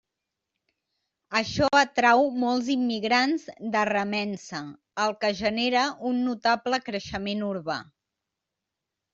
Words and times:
Això 1.39 1.67
atrau 1.79 2.21
molts 2.45 2.71
immigrants 2.75 3.45
de 3.77 3.83
remença, 3.91 4.63
el 5.05 5.15
que 5.25 5.33
genera 5.43 5.85
un 6.13 6.25
notable 6.31 6.81
creixement 6.89 7.47
urbà. 7.51 7.81